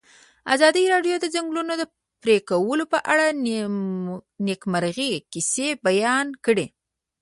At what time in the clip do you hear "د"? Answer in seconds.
1.19-1.21, 1.23-1.25, 3.31-3.37